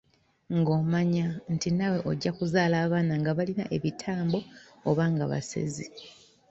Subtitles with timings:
[0.57, 4.37] Ng’omanya nti naawe ojja kuzaala abaana nga balina ebitambo
[4.89, 5.85] oba nga basezi.